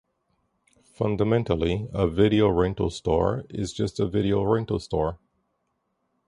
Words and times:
Fundamentally, 0.95 1.87
a 1.93 2.07
video 2.07 2.49
rental 2.49 2.89
store 2.89 3.43
is 3.51 3.71
just 3.71 3.99
a 3.99 4.07
video 4.07 4.41
rental 4.41 4.79
store. 4.79 5.19